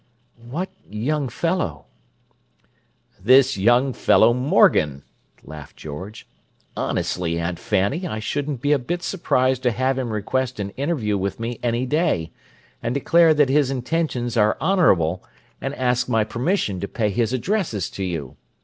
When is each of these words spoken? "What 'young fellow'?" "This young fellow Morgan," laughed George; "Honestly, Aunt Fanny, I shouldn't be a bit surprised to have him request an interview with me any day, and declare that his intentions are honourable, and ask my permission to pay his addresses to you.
"What 0.49 0.69
'young 0.89 1.29
fellow'?" 1.29 1.85
"This 3.23 3.55
young 3.55 3.93
fellow 3.93 4.33
Morgan," 4.33 5.03
laughed 5.43 5.77
George; 5.77 6.25
"Honestly, 6.75 7.37
Aunt 7.39 7.59
Fanny, 7.59 8.07
I 8.07 8.17
shouldn't 8.17 8.61
be 8.61 8.71
a 8.71 8.79
bit 8.79 9.03
surprised 9.03 9.61
to 9.61 9.69
have 9.69 9.99
him 9.99 10.09
request 10.11 10.59
an 10.59 10.71
interview 10.71 11.19
with 11.19 11.39
me 11.39 11.59
any 11.61 11.85
day, 11.85 12.31
and 12.81 12.95
declare 12.95 13.35
that 13.35 13.49
his 13.49 13.69
intentions 13.69 14.35
are 14.35 14.57
honourable, 14.59 15.23
and 15.61 15.75
ask 15.75 16.09
my 16.09 16.23
permission 16.23 16.79
to 16.79 16.87
pay 16.87 17.11
his 17.11 17.31
addresses 17.31 17.87
to 17.91 18.03
you. 18.03 18.37